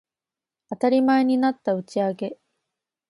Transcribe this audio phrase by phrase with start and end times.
[0.71, 2.39] 当たり前になった打ち上げ